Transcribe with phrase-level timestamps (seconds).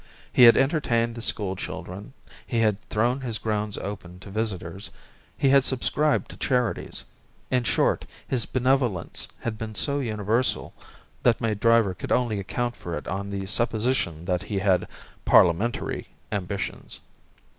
[0.33, 2.13] He had entertained the school children,
[2.47, 4.89] he had thrown his grounds open to visitors,
[5.37, 7.05] he had subscribed to charities
[7.51, 10.73] in short, his benevolence had been so universal
[11.21, 14.87] that my driver could only account for it on the supposition that he had
[15.23, 17.01] parliamentary ambitions.